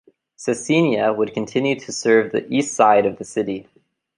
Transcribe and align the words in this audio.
Scecina 0.35 1.15
would 1.15 1.31
continue 1.35 1.79
to 1.79 1.91
serve 1.91 2.31
the 2.31 2.51
east 2.51 2.73
side 2.73 3.05
of 3.05 3.19
the 3.19 3.23
city. 3.23 3.67